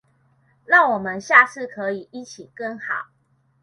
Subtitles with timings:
[0.65, 3.09] 讓我們下次可以一起更好！